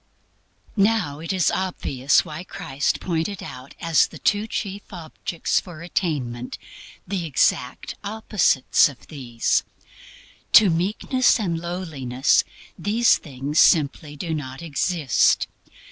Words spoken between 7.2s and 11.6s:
exact opposites of these. To meekness and